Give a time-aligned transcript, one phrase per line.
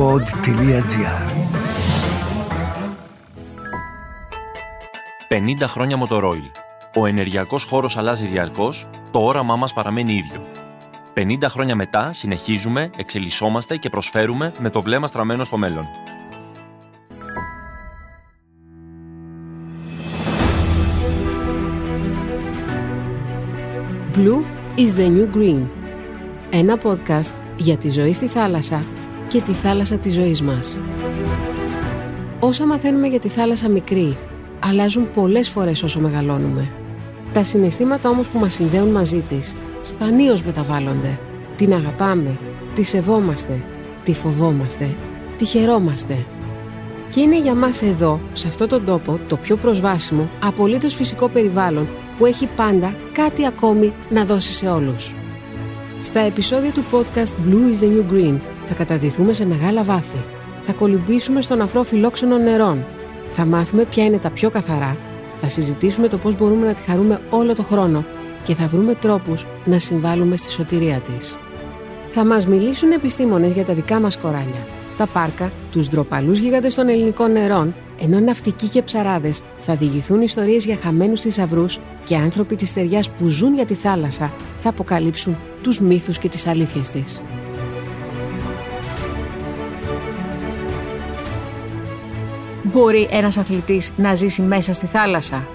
[0.00, 1.30] pod.gr
[5.28, 6.50] 50 χρόνια Motorola.
[6.94, 10.42] Ο ενεργειακός χώρος αλλάζει διαρκώς, το όραμά μας παραμένει ίδιο.
[11.14, 15.86] 50 χρόνια μετά συνεχίζουμε, εξελισσόμαστε και προσφέρουμε με το βλέμμα στραμμένο στο μέλλον.
[24.14, 24.42] Blue
[24.76, 25.66] is the new green.
[26.50, 28.84] Ένα podcast για τη ζωή στη θάλασσα
[29.30, 30.78] και τη θάλασσα της ζωής μας.
[32.40, 34.16] Όσα μαθαίνουμε για τη θάλασσα μικρή,
[34.60, 36.68] αλλάζουν πολλές φορές όσο μεγαλώνουμε.
[37.32, 41.18] Τα συναισθήματα όμως που μας συνδέουν μαζί της, σπανίως μεταβάλλονται.
[41.56, 42.38] Την αγαπάμε,
[42.74, 43.62] τη σεβόμαστε,
[44.04, 44.88] τη φοβόμαστε,
[45.36, 46.26] τη χαιρόμαστε.
[47.10, 51.88] Και είναι για μας εδώ, σε αυτόν τον τόπο, το πιο προσβάσιμο, απολύτως φυσικό περιβάλλον
[52.18, 55.14] που έχει πάντα κάτι ακόμη να δώσει σε όλους.
[56.02, 58.38] Στα επεισόδια του podcast Blue is the New Green
[58.70, 60.22] θα καταδυθούμε σε μεγάλα βάθη.
[60.62, 62.84] Θα κολυμπήσουμε στον αφρό φιλόξενων νερών.
[63.30, 64.96] Θα μάθουμε ποια είναι τα πιο καθαρά.
[65.40, 68.04] Θα συζητήσουμε το πώς μπορούμε να τη χαρούμε όλο το χρόνο
[68.44, 71.36] και θα βρούμε τρόπους να συμβάλλουμε στη σωτηρία της.
[72.10, 76.88] Θα μας μιλήσουν επιστήμονες για τα δικά μας κοράλια, τα πάρκα, τους ντροπαλούς γίγαντες των
[76.88, 82.72] ελληνικών νερών, ενώ ναυτικοί και ψαράδες θα διηγηθούν ιστορίες για χαμένους θησαυρούς και άνθρωποι της
[82.72, 87.22] ταιριάς που ζουν για τη θάλασσα θα αποκαλύψουν τους μύθους και τις αλήθειες της.
[92.72, 95.46] Μπορεί ένας αθλητής να ζήσει μέσα στη θάλασσα.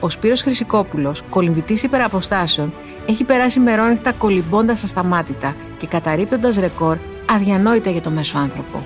[0.00, 2.72] Ο Σπύρος Χρυσικόπουλος, κολυμβητής υπεραποστάσεων,
[3.06, 6.98] έχει περάσει μερόνυχτα κολυμπώντας ασταμάτητα και καταρρύπτοντας ρεκόρ
[7.30, 8.82] αδιανόητα για το μέσο άνθρωπο.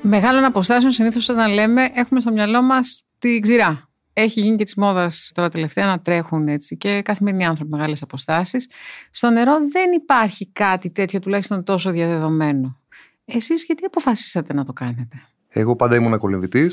[0.00, 3.88] Μεγάλων αποστάσεων συνήθως όταν λέμε έχουμε στο μυαλό μας τη ξηρά.
[4.12, 8.70] Έχει γίνει και της μόδας τώρα τελευταία να τρέχουν έτσι και καθημερινοί άνθρωποι μεγάλες αποστάσεις.
[9.10, 12.80] Στο νερό δεν υπάρχει κάτι τέτοιο τουλάχιστον τόσο διαδεδομένο.
[13.26, 15.16] Εσείς γιατί αποφασίσατε να το κάνετε;
[15.48, 16.70] Εγώ πάντα ήμουν κολυμβητή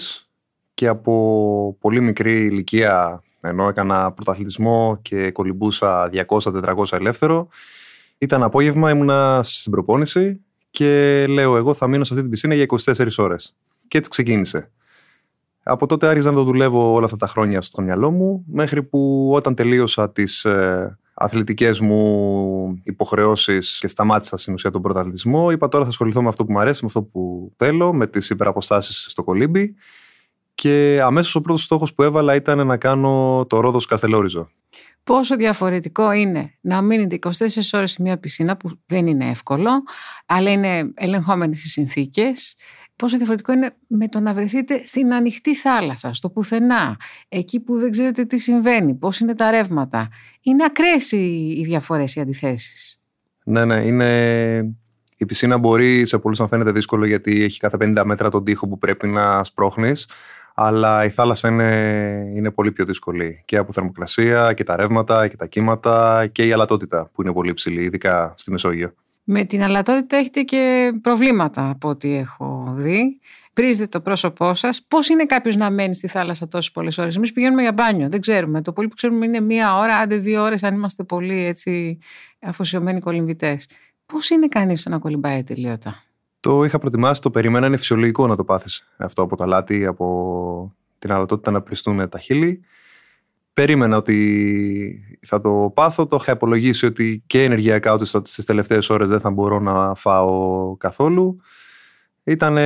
[0.74, 7.48] και από πολύ μικρή ηλικία, ενώ έκανα πρωταθλητισμό και κολυμπούσα 200-400 ελεύθερο,
[8.18, 12.66] ήταν απόγευμα, ήμουνα στην προπόνηση και λέω εγώ θα μείνω σε αυτή την πισίνα για
[12.66, 13.56] 24 ώρες.
[13.88, 14.72] Και έτσι ξεκίνησε.
[15.64, 19.32] Από τότε άρχιζα να το δουλεύω όλα αυτά τα χρόνια στο μυαλό μου, μέχρι που
[19.34, 25.84] όταν τελείωσα τις ε, αθλητικές μου υποχρεώσεις και σταμάτησα στην ουσία τον πρωταθλητισμό, είπα τώρα
[25.84, 29.24] θα ασχοληθώ με αυτό που μου αρέσει, με αυτό που θέλω, με τις υπεραποστάσεις στο
[29.24, 29.76] κολύμπι
[30.56, 34.50] και αμέσως ο πρώτος στόχος που έβαλα ήταν να κάνω το Ρόδος Καστελόριζο
[35.04, 37.30] πόσο διαφορετικό είναι να μείνετε 24
[37.72, 39.70] ώρες σε μια πισίνα που δεν είναι εύκολο,
[40.26, 42.56] αλλά είναι ελεγχόμενες οι συνθήκες.
[42.96, 46.98] Πόσο διαφορετικό είναι με το να βρεθείτε στην ανοιχτή θάλασσα, στο πουθενά,
[47.30, 50.10] εκεί που δεν ξέρετε τι συμβαίνει, πώς είναι τα ρεύματα.
[50.42, 53.00] Είναι ακραίες οι διαφορές, οι αντιθέσεις.
[53.44, 54.76] Ναι, ναι, είναι...
[55.18, 58.68] Η πισίνα μπορεί σε πολλούς να φαίνεται δύσκολο γιατί έχει κάθε 50 μέτρα τον τοίχο
[58.68, 60.08] που πρέπει να σπρώχνεις
[60.54, 65.36] αλλά η θάλασσα είναι, είναι πολύ πιο δύσκολη και από θερμοκρασία και τα ρεύματα και
[65.36, 68.94] τα κύματα και η αλατότητα που είναι πολύ ψηλή, ειδικά στη Μεσόγειο.
[69.24, 73.20] Με την αλατότητα έχετε και προβλήματα από ό,τι έχω δει.
[73.54, 74.86] Πρίζετε το πρόσωπό σας.
[74.88, 78.20] Πώς είναι κάποιος να μένει στη θάλασσα τόσες πολλές ώρες; Εμείς πηγαίνουμε για μπάνιο, δεν
[78.22, 78.62] ξέρουμε.
[78.62, 81.98] Το πολύ που ξέρουμε είναι μία ώρα, άντε δύο ώρες, αν είμαστε πολύ έτσι
[82.40, 83.70] αφοσιωμένοι κολυμβητές.
[84.06, 86.04] Πώς είναι κανείς να κολυμπάει τελείωτα;
[86.40, 90.76] Το είχα προετοιμάσει, το περιμένα, είναι φυσιολογικό να το πάθεις αυτό από τα λάτι, από
[91.00, 92.64] την αλατότητα να πριστούν τα χείλη.
[93.54, 99.10] Περίμενα ότι θα το πάθω, το είχα υπολογίσει ότι και ενεργειακά ότι στις τελευταίες ώρες
[99.10, 101.42] δεν θα μπορώ να φάω καθόλου.
[102.24, 102.58] Ήταν,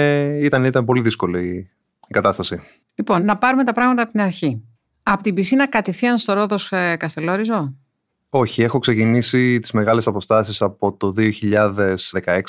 [0.41, 1.69] ήταν, ήταν πολύ δύσκολη
[2.07, 2.61] η κατάσταση.
[2.95, 4.63] Λοιπόν, να πάρουμε τα πράγματα από την αρχή.
[5.03, 7.75] Από την πισίνα κατευθείαν στο Ρόδος ε, Καστελόριζο;
[8.29, 11.13] Όχι, έχω ξεκινήσει τις μεγάλες αποστάσεις από το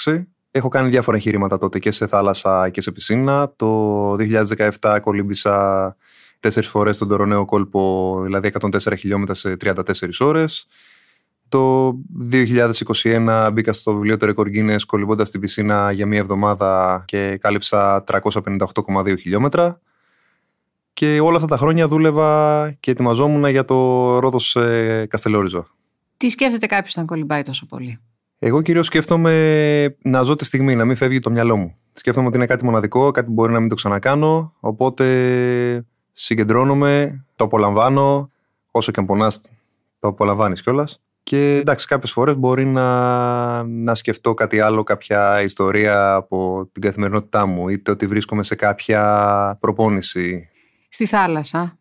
[0.05, 3.53] 2016 Έχω κάνει διάφορα εγχειρήματα τότε και σε θάλασσα και σε πισίνα.
[3.57, 4.13] Το
[4.81, 5.97] 2017 κολύμπησα
[6.41, 9.83] τέσσερις φορές τον τωρονέο κόλπο, δηλαδή 104 χιλιόμετρα σε 34
[10.19, 10.67] ώρες.
[11.49, 11.89] Το
[12.31, 18.05] 2021 μπήκα στο βιβλίο του Ρεκορ Guinness κολυμπώντας στην πισίνα για μία εβδομάδα και κάλυψα
[18.07, 19.81] 358,2 χιλιόμετρα.
[20.93, 25.67] Και όλα αυτά τα χρόνια δούλευα και ετοιμαζόμουν για το Ρόδος ε, Καστελόριζο.
[26.17, 27.99] Τι σκέφτεται κάποιος να κολυμπάει τόσο πολύ;
[28.39, 31.77] Εγώ κυρίως σκέφτομαι να ζω τη στιγμή, να μην φεύγει το μυαλό μου.
[31.93, 34.55] Σκέφτομαι ότι είναι κάτι μοναδικό, κάτι που μπορεί να μην το ξανακάνω.
[34.61, 38.31] Οπότε συγκεντρώνομαι, το απολαμβάνω.
[38.71, 39.41] Όσο και αν πονάς,
[40.01, 41.03] το απολαμβάνεις κιόλας.
[41.29, 47.47] Και εντάξει, κάποιες φορές μπορεί να, να σκεφτώ κάτι άλλο, κάποια ιστορία από την καθημερινότητά
[47.47, 50.49] μου, είτε ότι βρίσκομαι σε κάποια προπόνηση.
[50.89, 51.79] Στη θάλασσα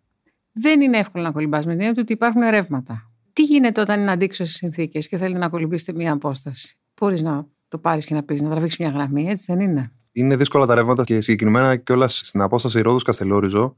[0.52, 3.12] δεν είναι εύκολο να κολυμπάς με την έννοια ότι υπάρχουν ρεύματα.
[3.34, 7.78] Τι γίνεται όταν είναι αντίξωες συνθήκες και θέλετε να κολυμπήσετε μία απόσταση; Μπορείς να το
[7.78, 11.04] πάρεις και να πεις να τραβήξεις μια γραμμή, έτσι δεν είναι; Είναι δύσκολα τα ρεύματα
[11.04, 13.76] και συγκεκριμένα κιόλας στην απόσταση Ρόδου Καστελόριζο.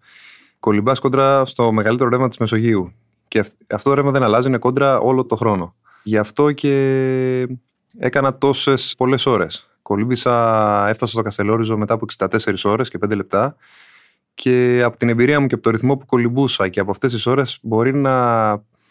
[0.60, 2.94] Κολυμπάς κόντρα στο μεγαλύτερο ρεύμα της Μεσογείου.
[3.30, 3.40] Και
[3.74, 5.76] αυτό το ρεύμα δεν αλλάζει, είναι κόντρα όλο το χρόνο.
[6.04, 7.48] Γι' αυτό και
[7.98, 9.70] έκανα τόσες πολλές ώρες.
[9.82, 10.34] Κολύμπησα,
[10.88, 13.56] έφτασα στο Καστελόριζο μετά από 64 ώρες και 5 λεπτά.
[14.34, 17.26] Και από την εμπειρία μου και από το ρυθμό που κολυμπούσα και από αυτές τις
[17.26, 18.50] ώρες, μπορεί να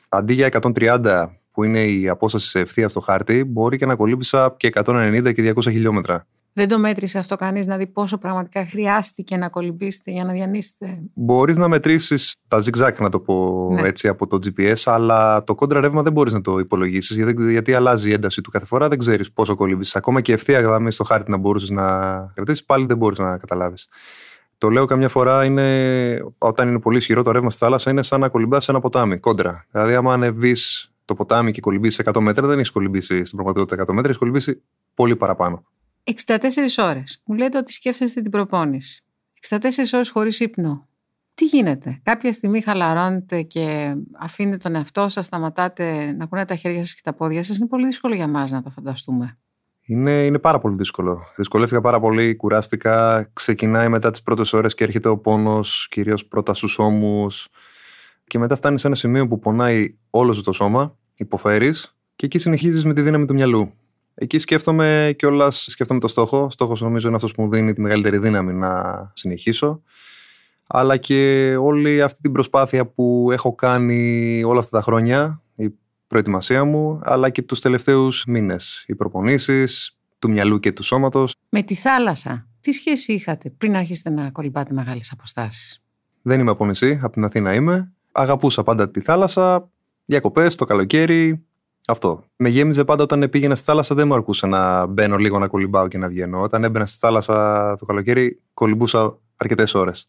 [0.09, 4.55] αντί για 130 που είναι η απόσταση σε ευθεία στο χάρτη, μπορεί και να κολύμπησα
[4.57, 6.27] και 190 και 200 χιλιόμετρα.
[6.53, 11.03] Δεν το μέτρησε αυτό κανείς να δει πόσο πραγματικά χρειάστηκε να κολυμπήσετε για να διανύσετε;
[11.15, 13.89] Μπορείς να μετρήσεις τα zigzag, να το πω ναι.
[13.89, 17.75] έτσι, από το GPS, αλλά το κόντρα ρεύμα δεν μπορείς να το υπολογίσεις, γιατί, γιατί
[17.75, 19.87] αλλάζει η ένταση του κάθε φορά, δεν ξέρεις πόσο κολύμπει.
[19.93, 23.89] Ακόμα και ευθεία γραμμή στο χάρτη να μπορούσες να κρατήσεις, πάλι δεν μπορείς να καταλάβεις.
[24.59, 25.65] Το λέω καμιά φορά είναι,
[26.39, 29.19] όταν είναι πολύ ισχυρό το ρεύμα στη θάλασσα, είναι σαν να κολυμπάς σε ένα ποτάμι,
[29.19, 29.67] κόντρα.
[29.71, 33.87] Δηλαδή, άμα ανεβείς το ποτάμι και κολυμπήσεις 100 μέτρα, δεν έχεις κολυμπήσει στην πραγματικότητα 100
[33.93, 34.63] μέτρα, έχεις κολυμπήσει
[34.95, 35.65] πολύ παραπάνω.
[36.05, 36.39] 64
[36.79, 37.23] ώρες.
[37.25, 39.05] Μου λέτε ότι σκέφτεστε την προπόνηση.
[39.49, 39.59] 64
[39.93, 40.89] ώρες χωρίς ύπνο.
[41.35, 46.79] Τι γίνεται, κάποια στιγμή χαλαρώνετε και αφήνετε τον εαυτό σας, σταματάτε να κουνάτε τα χέρια
[46.79, 47.57] σας και τα πόδια σας.
[47.57, 49.39] Είναι πολύ δύσκολο για μας να το φανταστούμε.
[49.81, 51.25] Είναι, είναι πάρα πολύ δύσκολο.
[51.37, 53.29] Δυσκολεύτηκα πάρα πολύ, κουράστηκα.
[53.33, 57.49] Ξεκινάει μετά τις πρώτες ώρες και έρχεται ο πόνος, κυρίως πρώτα στους ώμους.
[58.27, 62.39] Και μετά φτάνεις σε ένα σημείο που πονάει όλος σου το σώμα, υποφέρεις και εκεί
[62.39, 63.73] συνεχίζεις με τη δύναμη του μυαλού.
[64.21, 66.43] Εκεί σκέφτομαι κιόλας, σκέφτομαι το στόχο.
[66.43, 68.73] Ο στόχος νομίζω είναι αυτός που μου δίνει τη μεγαλύτερη δύναμη να
[69.15, 69.83] συνεχίσω.
[70.67, 75.71] Αλλά και όλη αυτή την προσπάθεια που έχω κάνει όλα αυτά τα χρόνια, η
[76.07, 78.85] προετοιμασία μου, αλλά και τους τελευταίους μήνες.
[78.87, 81.35] Οι προπονήσεις του μυαλού και του σώματος.
[81.49, 85.83] Με τη θάλασσα, τι σχέση είχατε πριν αρχίσετε να κολυμπάτε μεγάλες αποστάσεις;
[86.23, 87.93] Δεν είμαι από νησί, από την Αθήνα είμαι.
[88.13, 89.71] Αγαπούσα πάντα τη θάλασσα,
[90.05, 91.48] διακοπές, το καλοκαίρι,
[91.91, 92.25] αυτό.
[92.37, 95.89] Με γέμιζε πάντα όταν πήγαινα στη θάλασσα, δεν μου αρκούσε να μπαίνω λίγο να κολυμπάω
[95.89, 96.41] και να βγαίνω.
[96.41, 100.09] Όταν έμπαινα στη θάλασσα το καλοκαίρι, κολυμπούσα αρκετές ώρες.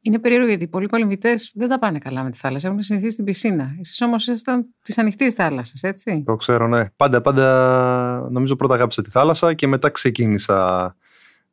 [0.00, 2.68] Είναι περίεργο γιατί πολλοί κολυμβητέ δεν τα πάνε καλά με τη θάλασσα.
[2.68, 3.76] Έχουν συνηθίσει στην πισίνα.
[3.80, 6.22] Εσείς όμως ήσασταν της ανοιχτής θάλασσας, έτσι.
[6.26, 6.90] Το ξέρω, ναι.
[6.96, 10.96] Πάντα, πάντα νομίζω πρώτα αγάπησα τη θάλασσα και μετά ξεκίνησα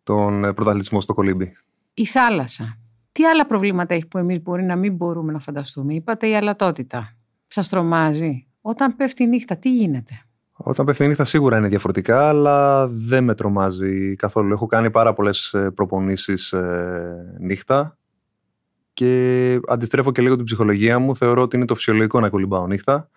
[0.03, 1.57] τον πρωταθλητισμό στο κολύμπι.
[1.93, 2.77] Η θάλασσα.
[3.11, 7.15] Τι άλλα προβλήματα έχει που εμείς μπορεί να μην μπορούμε να φανταστούμε; Είπατε η αλατότητα.
[7.47, 10.13] Σας τρομάζει; Όταν πέφτει η νύχτα, τι γίνεται;
[10.53, 14.53] Όταν πέφτει η νύχτα σίγουρα είναι διαφορετικά, αλλά δεν με τρομάζει καθόλου.
[14.53, 17.97] Έχω κάνει πάρα πολλές ε, προπονήσεις ε, νύχτα
[18.93, 21.15] και αντιστρέφω και λίγο την ψυχολογία μου.
[21.15, 23.09] Θεωρώ ότι είναι το φυσιολογικό να κολυμπάω νύχτα.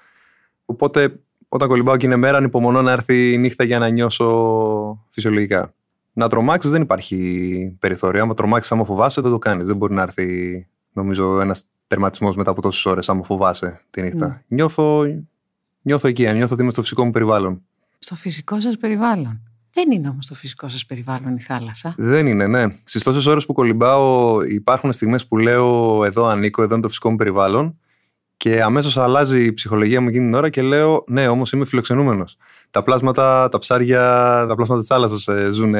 [0.64, 5.74] Οπότε όταν κολυμπάω και είναι μέρα, ανυπομονώ να έρθει η νύχτα για να νιώσω φυσιολογικά.
[6.12, 8.22] Να τρομάξεις δεν υπάρχει περιθώριο.
[8.22, 9.66] Άμα τρομάξεις, άμα φοβάσαι, δεν το κάνεις.
[9.66, 14.38] Δεν μπορεί να έρθει, νομίζω, ένας τερματισμός μετά από τόσες ώρες, άμα φοβάσαι τη νύχτα.
[14.38, 14.44] Mm.
[14.48, 15.04] Νιώθω,
[15.82, 17.62] νιώθω εκεί, νιώθω ότι είμαι στο φυσικό μου περιβάλλον.
[17.98, 19.42] Στο φυσικό σας περιβάλλον.
[19.72, 21.94] Δεν είναι όμως το φυσικό σας περιβάλλον η θάλασσα.
[21.96, 22.64] Δεν είναι, ναι.
[22.84, 27.10] Στις τόσες ώρες που κολυμπάω, υπάρχουν στιγμές που λέω εδώ ανήκω, εδώ είναι το φυσικό
[27.10, 27.78] μου περιβάλλον.
[28.36, 32.36] Και αμέσως αλλάζει η ψυχολογία μου εκείνη την ώρα και λέω, Ναι, όμως είμαι φιλοξενούμενος.
[32.70, 34.00] Τα πλάσματα, τα ψάρια,
[34.48, 35.74] τα πλάσματα της θάλασσας ε, ζουν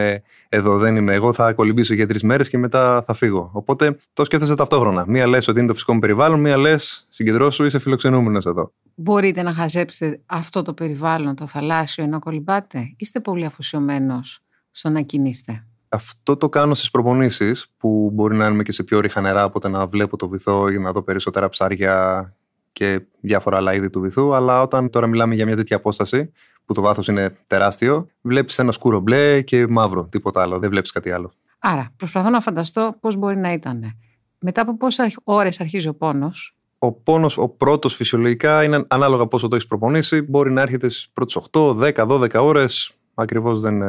[0.49, 0.79] εδώ.
[0.79, 1.15] Δεν είμαι.
[1.15, 3.51] Εγώ θα κολυμπήσω για τρεις μέρες και μετά θα φύγω.
[3.53, 5.05] Οπότε το σκέφτεσαι ταυτόχρονα.
[5.09, 8.73] Μία λες ότι είναι το φυσικό μου περιβάλλον, μία λες συγκεντρώσου, είσαι φιλοξενούμενος εδώ.
[9.01, 14.41] Μπορείτε να χαζέψετε αυτό το περιβάλλον, το θαλάσσιο, ενώ κολυμπάτε; Είστε πολύ αφοσιωμένος
[14.71, 15.67] στο να κινείστε.
[15.89, 19.69] Αυτό το κάνω στις προπονήσεις, που μπορεί να είμαι και σε πιο ρίχα νερά, οπότε
[19.69, 22.35] να βλέπω το βυθό για να δω περισσότερα ψάρια
[22.73, 24.35] και διάφορα άλλα είδη του βυθού.
[24.35, 26.33] Αλλά όταν τώρα μιλάμε για μια τέτοια απόσταση,
[26.65, 30.59] που το βάθος είναι τεράστιο, βλέπεις ένα σκούρο μπλε και μαύρο, τίποτα άλλο.
[30.59, 31.33] Δεν βλέπεις κάτι άλλο.
[31.59, 33.99] Άρα, προσπαθώ να φανταστώ πώς μπορεί να ήταν.
[34.39, 36.58] Μετά από πόσες ώρες αρχίζει ο πόνος.
[36.79, 40.21] Ο πόνος, ο πρώτος φυσιολογικά, είναι ανάλογα πόσο το έχεις προπονήσει.
[40.21, 42.93] Μπορεί να έρχεται στις πρώτες 8, 10, 12 ώρες.
[43.15, 43.83] Ακριβώς δεν.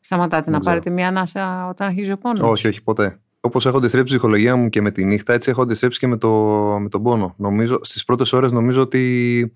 [0.00, 2.50] Σταματάτε να πάρετε μια ανάσα όταν αρχίζει ο πόνος.
[2.50, 3.20] Όχι, όχι, ποτέ.
[3.40, 6.16] Όπως έχω αντιστρέψει η ψυχολογία μου και με τη νύχτα, έτσι έχω αντιστρέψει και με,
[6.16, 6.30] το,
[6.80, 7.34] με τον πόνο.
[7.36, 9.52] Νομίζω, στις πρώτες ώρες νομίζω ότι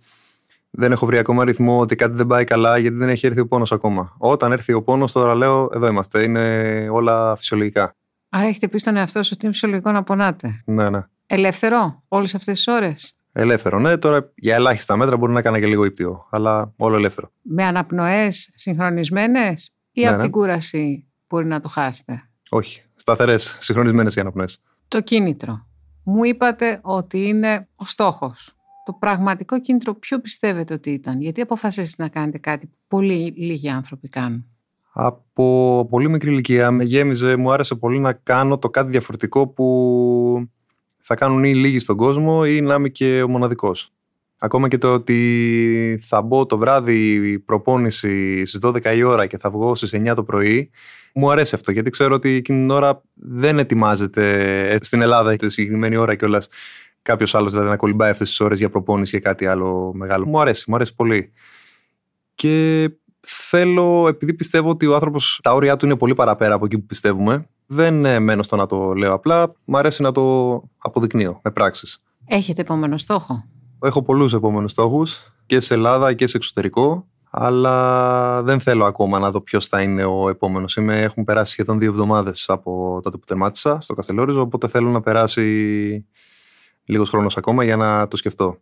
[0.71, 3.47] δεν έχω βρει ακόμα ρυθμό, ότι κάτι δεν πάει καλά, γιατί δεν έχει έρθει ο
[3.47, 4.15] πόνος ακόμα.
[4.19, 6.23] Όταν έρθει ο πόνος, τώρα λέω: Εδώ είμαστε.
[6.23, 7.95] Είναι όλα φυσιολογικά.
[8.29, 10.63] Άρα έχετε πει στον εαυτό σου ότι είναι φυσιολογικό να πονάτε.
[10.65, 11.05] Ναι, ναι.
[11.33, 13.97] Ελεύθερο όλες αυτές τις ώρες; Ελεύθερο, ναι.
[13.97, 17.31] Τώρα για ελάχιστα μέτρα μπορεί να κάνει και λίγο ύπτιο, αλλά όλο ελεύθερο.
[17.43, 20.23] Με αναπνοές συγχρονισμένες ή ναι, από ναι.
[20.23, 22.83] την κούραση μπορεί να το χάσετε; Όχι.
[22.95, 24.61] Σταθερές, συγχρονισμένες οι αναπνοές.
[24.89, 25.67] Το κίνητρο.
[26.05, 28.55] Μου είπατε ότι είναι ο στόχος.
[28.85, 33.69] Το πραγματικό κίνητρο ποιο πιστεύετε ότι ήταν, γιατί αποφασίσετε να κάνετε κάτι που πολύ λίγοι
[33.69, 34.45] άνθρωποι κάνουν.
[34.93, 40.51] Από πολύ μικρή ηλικία με γέμιζε, μου άρεσε πολύ να κάνω το κάτι διαφορετικό που
[41.00, 43.92] θα κάνουν ή λίγοι στον κόσμο ή να είμαι και ο μοναδικός.
[44.38, 49.50] Ακόμα και το ότι θα μπω το βράδυ προπόνηση στις 12 η ώρα και θα
[49.50, 50.71] βγω στις 9 το πρωί,
[51.14, 55.97] μου αρέσει αυτό γιατί ξέρω ότι εκείνη την ώρα δεν ετοιμάζεται στην Ελλάδα τη συγκεκριμένη
[55.97, 56.49] ώρα κιόλας
[57.02, 60.26] κάποιος άλλος δηλαδή να κολυμπάει αυτές τις ώρες για προπόνηση ή κάτι άλλο μεγάλο.
[60.26, 61.33] Μου αρέσει, μου αρέσει πολύ.
[62.35, 62.88] Και
[63.21, 66.87] θέλω, επειδή πιστεύω ότι ο άνθρωπος τα όρια του είναι πολύ παραπέρα από εκεί που
[66.87, 69.53] πιστεύουμε, δεν ε, μένω στο να το λέω απλά.
[69.65, 72.03] Μου αρέσει να το αποδεικνύω με πράξεις.
[72.27, 73.45] Έχετε επόμενο στόχο.
[73.83, 77.07] Έχω πολλούς επόμενους στόχους και σε Ελλάδα και σε εξωτερικό.
[77.31, 80.77] Αλλά δεν θέλω ακόμα να δω ποιος θα είναι ο επόμενος.
[80.77, 84.41] Έχουν περάσει σχεδόν δύο εβδομάδες από τότε που τερμάτισα στο Καστελόριζο.
[84.41, 86.07] Οπότε θέλω να περάσει
[86.85, 88.57] λίγος χρόνος ακόμα για να το σκεφτώ.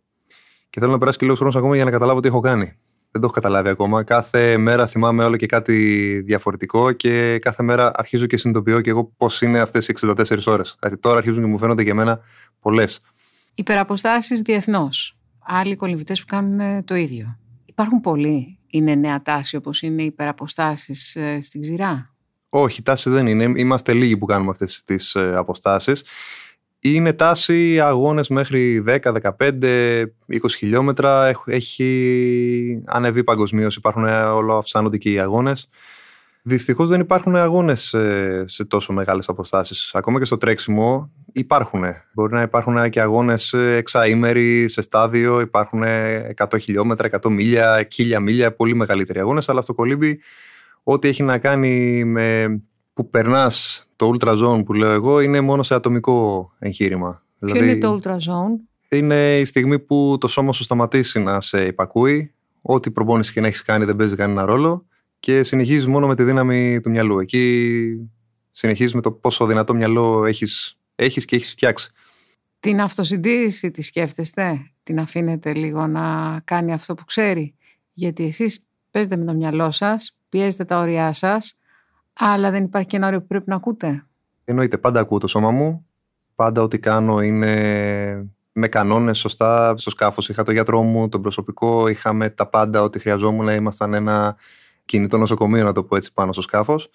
[0.69, 2.77] Και θέλω να περάσει και λίγος χρόνος ακόμα για να καταλάβω τι έχω κάνει.
[3.11, 4.03] Δεν το έχω καταλάβει ακόμα.
[4.03, 5.75] Κάθε μέρα θυμάμαι όλο και κάτι
[6.25, 10.77] διαφορετικό και κάθε μέρα αρχίζω και συνειδητοποιώ και εγώ πώς είναι αυτές οι 64 ώρες.
[10.79, 12.19] Δηλαδή τώρα αρχίζουν και μου φαίνονται και εμένα
[12.59, 13.01] πολλές.
[13.53, 15.17] Υπεραποστάσεις διεθνώς.
[15.39, 17.37] Άλλοι κολυβητέ που κάνουν το ίδιο.
[17.65, 18.57] Υπάρχουν πολλοί.
[18.67, 22.13] Είναι νέα τάση όπως είναι οι υπεραποστάσεις ε, στην ξηρά;
[22.49, 23.59] Όχι, τάση δεν είναι.
[23.59, 26.03] Είμαστε λίγοι που κάνουμε αυτές τις ε, αποστάσεις
[26.79, 28.99] είναι τάση αγώνες μέχρι 10,
[29.37, 31.31] 15, 20 χιλιόμετρα.
[31.45, 35.69] Έχει ανεβεί παγκοσμίως, υπάρχουν όλο αυξάνονται και οι αγώνες.
[36.41, 37.95] Δυστυχώς δεν υπάρχουν αγώνες
[38.45, 39.91] σε τόσο μεγάλες αποστάσεις.
[39.93, 41.83] Ακόμα και στο τρέξιμο υπάρχουν.
[42.13, 45.39] Μπορεί να υπάρχουν και αγώνες εξαήμεροι σε στάδιο.
[45.39, 45.83] Υπάρχουν
[46.35, 49.49] 100 χιλιόμετρα, 100 μίλια, 1000 μίλια, πολύ μεγαλύτεροι αγώνες.
[49.49, 50.19] Αλλά στο κολύμπι,
[50.83, 52.59] ό,τι έχει να κάνει με
[52.99, 57.23] που περνάς το Ultra Zone που λέω εγώ είναι μόνο σε ατομικό εγχείρημα.
[57.39, 58.51] Ποιο δηλαδή, είναι το Ultra Zone?
[58.89, 62.33] Είναι η στιγμή που το σώμα σου σταματήσει να σε υπακούει.
[62.61, 64.85] Ό,τι προπόνηση και να έχεις κάνει δεν παίζει κανένα ρόλο
[65.19, 67.19] και συνεχίζεις μόνο με τη δύναμη του μυαλού.
[67.19, 68.09] Εκεί
[68.51, 71.91] συνεχίζεις με το πόσο δυνατό μυαλό έχεις έχεις και έχεις φτιάξει.
[72.59, 77.55] Την αυτοσυντήρηση τη σκέφτεστε, την αφήνετε λίγο να κάνει αυτό που ξέρει;
[77.93, 81.58] Γιατί εσείς παίζετε με το μυαλό σας, πιέζετε τα όρια σας,
[82.19, 84.05] αλλά δεν υπάρχει και ένα όριο που πρέπει να ακούτε.
[84.43, 85.85] Εννοείται, πάντα ακούω το σώμα μου.
[86.35, 89.73] Πάντα ό,τι κάνω είναι με κανόνες σωστά.
[89.77, 93.47] Στο σκάφος είχα το γιατρό μου, τον προσωπικό, είχαμε τα πάντα ό,τι χρειαζόμουν.
[93.47, 94.35] Ήμασταν ένα
[94.85, 96.89] κινητό νοσοκομείο, να το πω έτσι, πάνω στο σκάφος.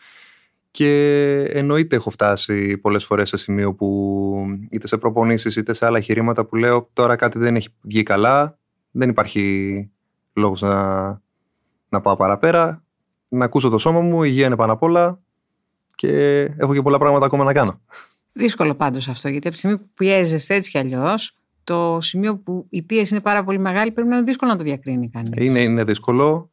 [0.70, 6.00] Και εννοείται έχω φτάσει πολλές φορές σε σημείο που είτε σε προπονήσεις είτε σε άλλα
[6.00, 8.58] χειρήματα που λέω τώρα κάτι δεν έχει βγει καλά.
[8.90, 9.90] Δεν υπάρχει
[10.32, 11.02] λόγος να,
[11.88, 12.83] να πάω παραπέρα
[13.34, 15.18] να ακούσω το σώμα μου, η υγεία είναι πάνω απ' όλα
[15.94, 17.80] και έχω και πολλά πράγματα ακόμα να κάνω.
[18.32, 22.66] Δύσκολο πάντως αυτό, γιατί από τη στιγμή που πιέζεστε έτσι κι αλλιώς, το σημείο που
[22.68, 25.48] η πίεση είναι πάρα πολύ μεγάλη πρέπει να είναι δύσκολο να το διακρίνει κανείς.
[25.48, 26.50] Είναι, είναι δύσκολο,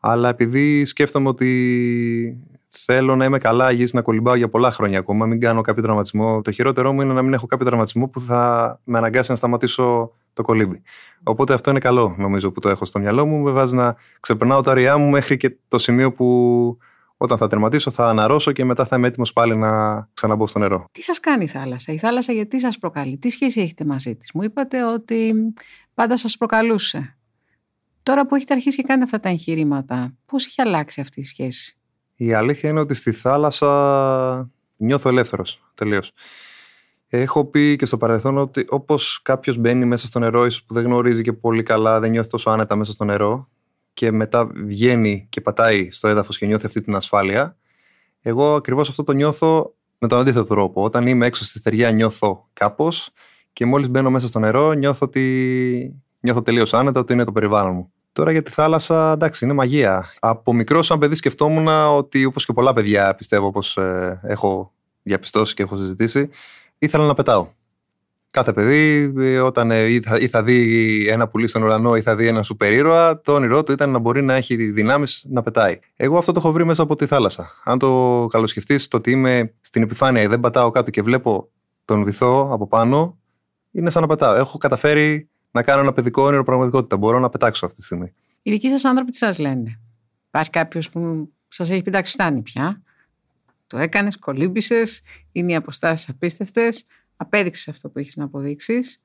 [0.00, 5.26] αλλά επειδή σκέφτομαι ότι θέλω να είμαι καλά υγιή να κολυμπάω για πολλά χρόνια ακόμα,
[5.26, 6.42] μην κάνω κάποιο τραυματισμό.
[6.42, 10.12] Το χειρότερό μου είναι να μην έχω κάποιο τραυματισμό που θα με αναγκάσει να σταματήσω
[10.34, 10.82] το κολύμπι.
[11.22, 13.38] Οπότε αυτό είναι καλό, νομίζω, που το έχω στο μυαλό μου.
[13.42, 16.78] Με βάζει να ξεπερνάω τα ωριά μου μέχρι και το σημείο που
[17.16, 20.88] όταν θα τερματίσω θα αναρώσω και μετά θα είμαι έτοιμος πάλι να ξαναμπω στο νερό.
[20.92, 24.30] Τι σας κάνει η θάλασσα, η θάλασσα γιατί σας προκαλεί, τι σχέση έχετε μαζί της;
[24.34, 25.34] Μου είπατε ότι
[25.94, 27.16] πάντα σας προκαλούσε.
[28.02, 31.76] Τώρα που έχετε αρχίσει και κάνετε αυτά τα εγχειρήματα, πώς έχει αλλάξει αυτή η σχέση;
[32.16, 36.12] Η αλήθεια είναι ότι στη θάλασσα νιώθω ελεύθερος τελείως.
[37.08, 40.84] Έχω πει και στο παρελθόν ότι όπως κάποιος μπαίνει μέσα στο νερό, ίσως που δεν
[40.84, 43.48] γνωρίζει και πολύ καλά, δεν νιώθει τόσο άνετα μέσα στο νερό
[43.92, 47.56] και μετά βγαίνει και πατάει στο έδαφος και νιώθει αυτή την ασφάλεια.
[48.22, 50.82] Εγώ ακριβώς αυτό το νιώθω με τον αντίθετο τρόπο.
[50.82, 53.10] Όταν είμαι έξω στη στεριά, νιώθω κάπως
[53.52, 57.74] και μόλις μπαίνω μέσα στο νερό, νιώθω ότι νιώθω τελείως άνετα ότι είναι το περιβάλλον
[57.74, 57.92] μου.
[58.12, 60.12] Τώρα για τη θάλασσα, εντάξει, είναι μαγεία.
[60.20, 65.54] Από μικρός, σαν παιδί, σκεφτόμουν ότι όπως και πολλά παιδιά πιστεύω, όπως ε, έχω διαπιστώσει
[65.54, 66.28] και έχω συζητήσει,
[66.78, 67.48] ήθελα να πετάω.
[68.30, 72.00] Κάθε παιδί, ε, όταν ε, ή θα, ή θα δει ένα πουλί στον ουρανό ή
[72.00, 75.42] θα δει ένα σούπερ ήρωα, το όνειρό του ήταν να μπορεί να έχει δυνάμεις να
[75.42, 75.78] πετάει.
[75.96, 77.50] Εγώ αυτό το έχω βρει μέσα από τη θάλασσα.
[77.64, 81.50] Αν το καλοσκεφτείς, το ότι είμαι στην επιφάνεια ή δεν πατάω κάτω και βλέπω
[81.84, 83.18] τον βυθό από πάνω,
[83.70, 84.34] είναι σαν να πετάω.
[84.34, 86.96] Έχω καταφέρει να κάνω ένα παιδικό όνειρο πραγματικότητα.
[86.96, 88.12] Μπορώ να πετάξω αυτή τη στιγμή.
[88.42, 89.80] Οι δικοί σας άνθρωποι τι σας λένε;
[90.28, 92.82] Υπάρχει κάποιος που σας έχει πετάξει φτάνει πια;
[93.74, 95.02] Το έκανες, κολύμπησες,
[95.32, 96.86] είναι οι αποστάσεις απίστευτες.
[97.16, 99.02] Απέδειξες αυτό που έχει να αποδείξεις.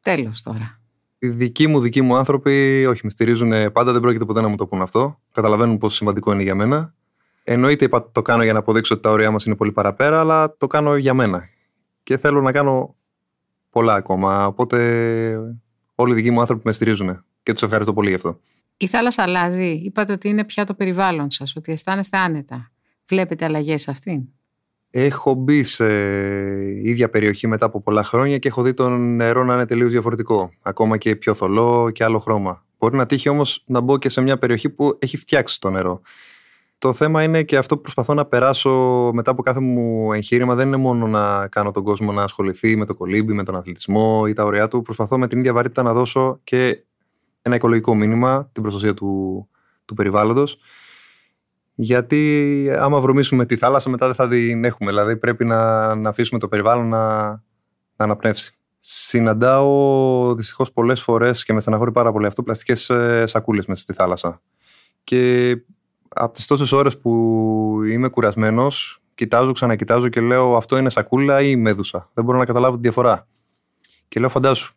[0.00, 0.80] Τέλος τώρα.
[1.18, 4.56] Οι δικοί μου, δικοί μου άνθρωποι, όχι, με στηρίζουν πάντα, δεν πρόκειται ποτέ να μου
[4.56, 5.20] το πούν αυτό.
[5.32, 6.94] Καταλαβαίνουν πόσο σημαντικό είναι για μένα.
[7.44, 10.56] Εννοείται, είπα, το κάνω για να αποδείξω ότι τα όρια μας είναι πολύ παραπέρα, αλλά
[10.56, 11.48] το κάνω για μένα.
[12.02, 12.96] Και θέλω να κάνω
[13.70, 14.46] πολλά ακόμα.
[14.46, 15.56] Οπότε
[15.94, 18.40] όλοι οι δικοί μου άνθρωποι με στηρίζουν και τους ευχαριστώ πολύ γι' αυτό.
[18.76, 19.70] Η θάλασσα αλλάζει.
[19.84, 22.70] Είπατε ότι είναι πια το περιβάλλον σας, ότι αισθάνεστε άνετα.
[23.08, 24.22] Βλέπετε αλλαγές σε αυτήν;
[24.90, 25.86] Έχω μπει σε
[26.82, 30.50] ίδια περιοχή μετά από πολλά χρόνια και έχω δει το νερό να είναι τελείως διαφορετικό.
[30.62, 32.64] Ακόμα και πιο θολό και άλλο χρώμα.
[32.78, 36.00] Μπορεί να τύχει όμως να μπω και σε μια περιοχή που έχει φτιάξει το νερό.
[36.78, 38.70] Το θέμα είναι και αυτό που προσπαθώ να περάσω
[39.14, 42.86] μετά από κάθε μου εγχείρημα δεν είναι μόνο να κάνω τον κόσμο να ασχοληθεί με
[42.86, 44.82] το κολύμπι, με τον αθλητισμό ή τα ωραία του.
[44.82, 46.84] Προσπαθώ με την ίδια βαρύτητα να δώσω και
[47.42, 49.48] ένα οικολογικό μήνυμα, την προστασία του,
[49.84, 50.58] του περιβάλλοντος.
[51.80, 54.90] Γιατί άμα βρωμίσουμε τη θάλασσα μετά δεν θα την έχουμε.
[54.90, 57.26] Δηλαδή πρέπει να, να αφήσουμε το περιβάλλον να,
[57.96, 58.56] να αναπνεύσει.
[58.78, 62.90] Συναντάω δυστυχώς πολλές φορές και με στεναχωρεί πάρα πολύ αυτό πλαστικές
[63.24, 64.40] σακούλες μέσα στη θάλασσα.
[65.04, 65.56] Και
[66.08, 67.10] από τις τόσες ώρες που
[67.90, 72.74] είμαι κουρασμένος, κοιτάζω, ξανακοιτάζω και λέω αυτό είναι σακούλα ή μέδουσα; Δεν μπορώ να καταλάβω
[72.74, 73.26] τη διαφορά.
[74.08, 74.74] Και λέω φαντάσου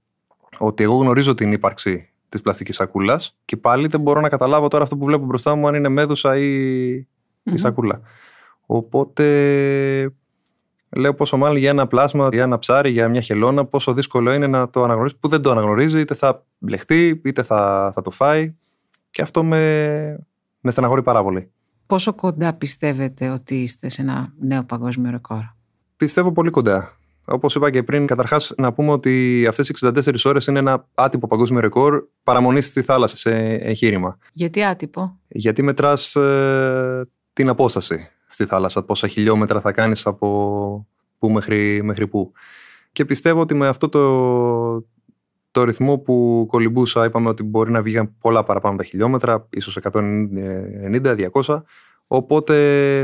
[0.58, 4.84] ότι εγώ γνωρίζω την ύπαρξη της πλαστικής σακούλας και πάλι δεν μπορώ να καταλάβω τώρα
[4.84, 6.92] αυτό που βλέπω μπροστά μου αν είναι μέδουσα ή,
[7.44, 8.02] η σακούλα.
[8.66, 9.26] Οπότε
[10.90, 14.48] λέω πόσο μάλλον για ένα πλάσμα, για ένα ψάρι, για μια χελώνα, πόσο δύσκολο είναι
[14.48, 18.56] να το αναγνωρίσει, που δεν το αναγνωρίζει, είτε θα μπλεχτεί, είτε θα, θα το φάει.
[19.10, 20.26] Και αυτό με,
[20.60, 21.52] με στεναχωρεί πάρα πολύ.
[21.86, 25.42] Πόσο κοντά πιστεύετε ότι είστε σε ένα νέο παγκόσμιο ρεκόρ;
[25.98, 26.96] Πιστεύω πολύ κοντά.
[27.26, 31.28] Όπως είπα και πριν, καταρχάς να πούμε ότι αυτές οι 64 ώρες είναι ένα άτυπο
[31.28, 34.18] παγκόσμιο ρεκόρ παραμονής στη θάλασσα σε εγχείρημα.
[34.34, 40.88] Γιατί άτυπο; Γιατί μετράς ε, την απόσταση στη θάλασσα, πόσα χιλιόμετρα θα κάνεις από
[41.20, 42.32] πού μέχρι, μέχρι πού.
[42.92, 44.86] Και πιστεύω ότι με αυτό το,
[45.52, 51.62] το ρυθμό που κολυμπούσα είπαμε ότι μπορεί να βγει πολλά παραπάνω τα χιλιόμετρα, ίσως 190-200.
[52.14, 52.56] Οπότε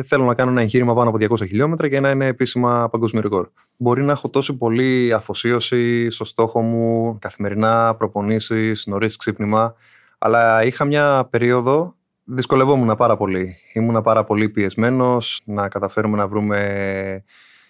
[0.05, 3.47] θέλω να κάνω ένα εγχείρημα πάνω από 200 χιλιόμετρα και να είναι επίσημα παγκόσμιο ρεκόρ.
[3.77, 9.73] Μπορεί να έχω τόσο πολύ αφοσίωση στο στόχο μου, καθημερινά προπονήσεις, νωρίς ξύπνημα,
[10.17, 13.55] αλλά είχα μια περίοδο δυσκολευόμουν πάρα πολύ.
[13.73, 17.23] Ήμουν πάρα πολύ πιεσμένος να καταφέρουμε να βρούμε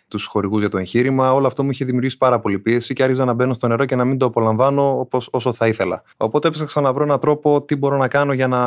[0.08, 1.34] τους χορηγούς για το εγχείρημα.
[1.34, 3.96] Όλο αυτό μου είχε δημιουργήσει πάρα πολύ πίεση και άρχιζα να μπαίνω στο νερό και
[3.96, 6.04] να μην το απολαμβάνω όπως, όσο θα ήθελα.
[6.18, 8.58] Οπότε έψαξα να βρω έναν τρόπο τι μπορώ να κάνω για να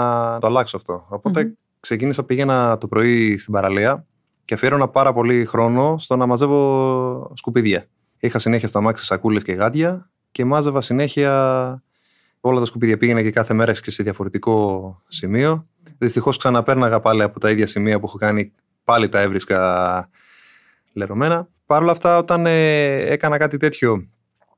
[0.40, 1.06] το αλλάξω αυτό.
[1.08, 1.68] Οπότε mm-hmm.
[1.80, 4.06] Ξεκίνησα, πήγαινα το πρωί στην παραλία
[4.44, 7.87] και αφιέρωνα πάρα πολύ χρόνο στο να μαζεύω σκουπίδια.
[8.18, 11.83] Είχα συνέχεια στο αμάξι σακούλες και γάντια και μάζευα συνέχεια
[12.40, 12.96] όλα τα σκουπίδια.
[12.96, 15.66] Πήγαινα και κάθε μέρα και σε διαφορετικό σημείο.
[15.98, 18.52] Δυστυχώς ξαναπέρναγα πάλι από τα ίδια σημεία που έχω κάνει,
[18.85, 20.09] πάλι τα έβρισκα
[20.92, 21.48] λερωμένα.
[21.66, 24.09] Παρ' όλα αυτά, όταν ε, έκανα κάτι τέτοιο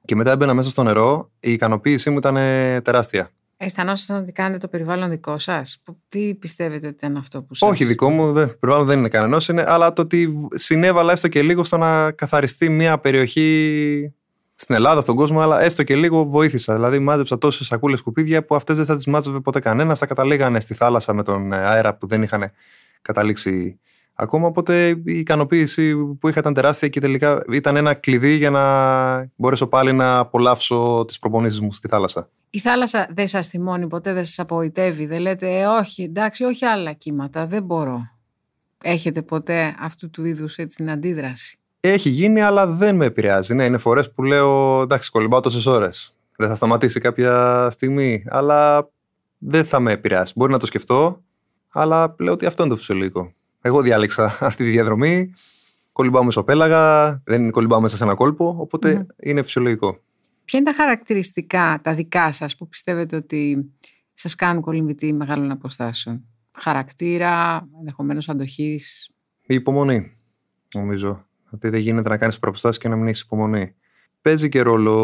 [0.04, 3.30] και μετά έμπαινα μέσα στο νερό, η ικανοποίησή μου ήταν ε, τεράστια.
[3.64, 7.66] Αισθανόσασταν ότι κάνετε το περιβάλλον δικό σας; Τι πιστεύετε ότι ήταν αυτό που σα.
[7.66, 8.34] Όχι, δικό μου.
[8.34, 12.68] Το περιβάλλον δεν είναι κανένας, αλλά το ότι συνέβαλα έστω και λίγο στο να καθαριστεί
[12.68, 14.14] μια περιοχή
[14.54, 16.74] στην Ελλάδα, στον κόσμο, αλλά έστω και λίγο βοήθησα.
[16.74, 19.98] Δηλαδή, μάζεψα τόσες σακούλες σκουπίδια που αυτές δεν θα τις μάζευε ποτέ κανένας.
[19.98, 22.50] Θα καταλήγανε στη θάλασσα με τον αέρα που δεν είχαν
[23.02, 23.78] καταλήξει
[24.14, 24.46] ακόμα.
[24.46, 29.66] Οπότε η ικανοποίηση που είχα ήταν τεράστια και τελικά ήταν ένα κλειδί για να μπορέσω
[29.66, 32.28] πάλι να απολαύσω τις προπονήσεις μου στη θάλασσα.
[32.54, 35.06] Η θάλασσα δεν σας θυμώνει ποτέ, δεν σας απογοητεύει.
[35.06, 38.10] Δεν λέτε, «Ε, όχι, εντάξει, όχι άλλα κύματα, δεν μπορώ.
[38.82, 43.54] Έχετε ποτέ αυτού του είδους την αντίδραση; Έχει γίνει, αλλά δεν με επηρεάζει.
[43.54, 46.16] Ναι, είναι φορές που λέω εντάξει, κολυμπάω τόσες ώρες.
[46.36, 48.90] Δεν θα σταματήσει κάποια στιγμή, αλλά
[49.38, 50.32] δεν θα με επηρεάσει.
[50.36, 51.22] Μπορεί να το σκεφτώ,
[51.68, 53.32] αλλά λέω ότι αυτό είναι το φυσιολογικό.
[53.60, 55.34] Εγώ διάλεξα αυτή τη διαδρομή.
[55.92, 58.68] Κολυμπάω μεσοπέλαγα, δεν κολυμπάω μέσα σε ένα κόλπο,
[59.16, 59.98] είναι φυσιολογικό.
[60.52, 63.72] Ποια είναι τα χαρακτηριστικά τα δικά σας που πιστεύετε ότι
[64.14, 69.10] σας κάνουν κολυμβητή μεγάλων αποστάσεων; Χαρακτήρα, ενδεχομένως αντοχής;
[69.46, 70.16] Η υπομονή,
[70.74, 71.26] νομίζω.
[71.50, 73.74] ότι δεν γίνεται να κάνεις προποστάσει και να μην έχεις υπομονή.
[74.20, 74.94] Παίζει και ρόλο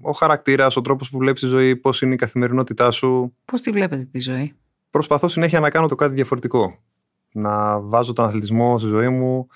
[0.00, 3.34] ο χαρακτήρας, ο τρόπος που βλέπεις τη ζωή, πώς είναι η καθημερινότητά σου.
[3.44, 4.54] Πώς τη βλέπετε τη ζωή;
[4.90, 6.82] Προσπαθώ συνέχεια να κάνω το κάτι διαφορετικό.
[7.32, 9.46] Να βάζω τον αθλητισμό στη ζωή μου.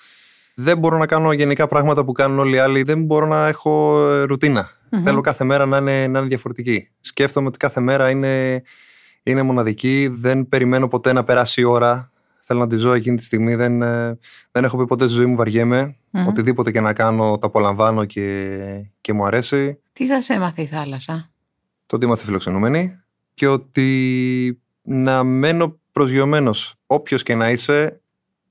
[0.55, 2.83] Δεν μπορώ να κάνω γενικά πράγματα που κάνουν όλοι οι άλλοι.
[2.83, 4.69] Δεν μπορώ να έχω ε, ρουτίνα.
[5.03, 6.89] Θέλω κάθε μέρα να είναι, να είναι διαφορετική.
[6.99, 8.61] Σκέφτομαι ότι κάθε μέρα είναι,
[9.23, 10.09] είναι μοναδική.
[10.13, 12.11] Δεν περιμένω ποτέ να περάσει η ώρα
[12.43, 13.55] θέλω να τη ζω εκείνη τη στιγμή.
[13.55, 14.17] Δεν, ε,
[14.51, 15.95] δεν έχω πει ποτέ στη ζωή μου βαριέμαι.
[16.27, 18.59] Οτιδήποτε και να κάνω το απολαμβάνω και,
[19.01, 19.79] και μου αρέσει.
[19.93, 21.31] Τι σα έμαθε η θάλασσα;
[21.85, 22.99] Το ότι είμαστε φιλοξενούμενοι
[23.33, 28.01] και ότι να μένω προσγειωμένος όποιος και να είσαι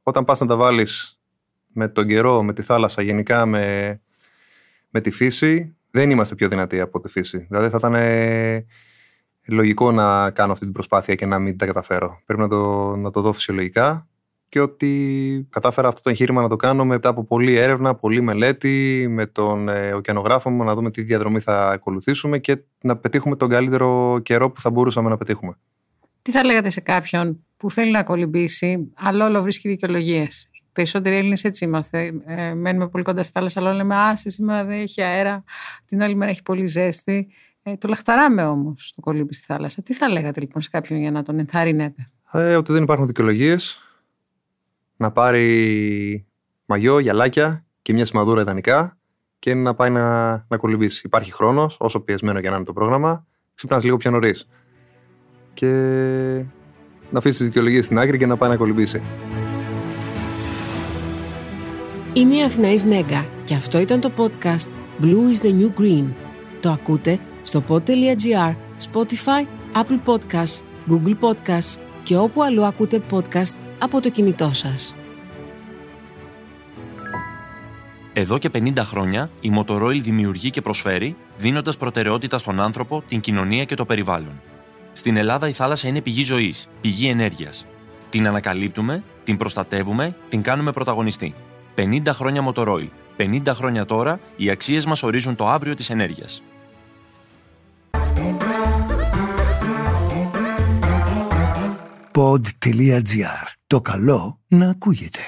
[0.03, 1.21] όταν πας να τα βάλεις
[1.73, 4.01] με τον καιρό, με τη θάλασσα, γενικά με,
[4.91, 7.47] με τη φύση, δεν είμαστε πιο δυνατοί από τη φύση.
[7.51, 7.95] Δηλαδή θα ήταν
[9.47, 12.23] λογικό να κάνω αυτή την προσπάθεια και να μην τα καταφέρω.
[12.27, 14.07] Πρέπει να το, να το δω φυσιολογικά
[14.49, 19.07] και ότι κατάφερα αυτό το εγχείρημα να το κάνω μετά από πολλή έρευνα, πολλή μελέτη,
[19.09, 23.49] με τον ε, ωκεανογράφο μου να δούμε τι διαδρομή θα ακολουθήσουμε και να πετύχουμε τον
[23.49, 25.59] καλύτερο καιρό που θα μπορούσαμε να πετύχουμε.
[26.23, 31.45] Τι θα λέγατε σε κάποιον που θέλει να κολυμπήσει, αλλά όλο βρίσκει δικαιολογίες; Περισσότεροι Έλληνες
[31.45, 32.13] έτσι είμαστε.
[32.27, 35.45] Ε, μένουμε πολύ κοντά στη θάλασσα, αλλά λέμε Α, σήμερα δεν έχει αέρα,
[35.87, 37.29] την άλλη μέρα έχει πολύ ζέστη.
[37.63, 39.83] Ε, το λαχταράμε όμως το κολύμπι στη θάλασσα.
[39.83, 43.81] Τι θα λέγατε λοιπόν σε κάποιον για να τον ενθαρρύνετε; Ε, ότι δεν υπάρχουν δικαιολογίες.
[44.97, 46.27] Να πάρει
[46.67, 48.99] μαγιό, γυαλάκια και μια σημαδούρα ιδανικά
[49.39, 51.03] και να πάει να, να κολυμπήσει.
[51.05, 54.49] Υπάρχει χρόνος, όσο πιεσμένο και να είναι το πρόγραμμα, ξυπνάς λίγο πιο νωρίς.
[55.55, 55.69] Και
[57.11, 59.03] να αφήσεις τις δικαιολογίες στην άκρη και να πάει να κολυμπήσει.
[62.14, 64.68] Είμαι η Αθηναής Νέγκα και αυτό ήταν το podcast
[65.03, 66.05] Blue is the New Green.
[66.61, 68.55] Το ακούτε στο pod.gr,
[68.92, 74.94] Spotify, Apple Podcasts, Google Podcasts και όπου αλλού ακούτε podcast από το κινητό σας.
[78.12, 83.64] Εδώ και 50 χρόνια η Motorola δημιουργεί και προσφέρει, δίνοντας προτεραιότητα στον άνθρωπο, την κοινωνία
[83.64, 84.40] και το περιβάλλον.
[84.92, 87.66] Στην Ελλάδα η θάλασσα είναι πηγή ζωής, πηγή ενέργειας.
[88.11, 91.35] Την ανακαλύπτουμε, την προστατεύουμε, την κάνουμε πρωταγωνιστή.
[91.77, 92.89] 50 χρόνια Motorola.
[93.17, 96.43] 50 χρόνια τώρα οι αξίες μας ορίζουν το αύριο της ενέργειας.
[102.15, 103.47] Pod.gr.
[103.67, 105.21] Το καλό να ακούγεται.